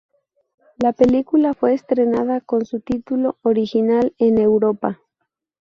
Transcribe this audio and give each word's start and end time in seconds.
La 0.77 0.93
película 0.93 1.53
fue 1.53 1.75
estrenada 1.75 2.41
con 2.41 2.65
su 2.65 2.79
título 2.79 3.37
original 3.43 4.15
en 4.17 4.39
Europa. 4.39 4.99